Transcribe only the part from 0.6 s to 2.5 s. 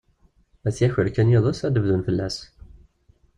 Ad t-yaker kan yiḍes, ad d-bdun fell-as.